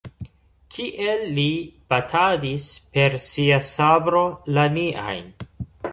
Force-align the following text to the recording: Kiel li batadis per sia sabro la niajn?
Kiel 0.75 1.19
li 1.35 1.43
batadis 1.93 2.65
per 2.97 3.19
sia 3.27 3.63
sabro 3.71 4.25
la 4.57 4.65
niajn? 4.79 5.33